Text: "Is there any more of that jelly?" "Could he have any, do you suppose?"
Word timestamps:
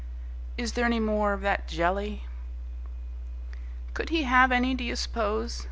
"Is 0.57 0.73
there 0.73 0.83
any 0.85 0.99
more 0.99 1.31
of 1.31 1.41
that 1.41 1.67
jelly?" 1.67 2.23
"Could 3.93 4.09
he 4.09 4.23
have 4.23 4.51
any, 4.51 4.73
do 4.73 4.83
you 4.83 4.95
suppose?" 4.95 5.59